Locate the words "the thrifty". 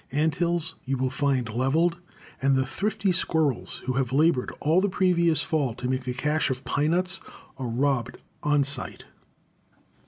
2.55-3.11